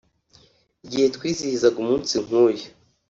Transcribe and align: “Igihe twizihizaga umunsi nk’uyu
“Igihe 0.85 1.07
twizihizaga 1.15 1.77
umunsi 1.83 2.13
nk’uyu 2.25 2.67